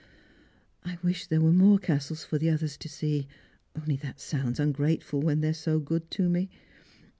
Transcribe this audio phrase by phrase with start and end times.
[0.83, 3.27] "I wish there was more castles for the others to see,
[3.79, 6.49] only that sounds ungrateful when they are so good to me.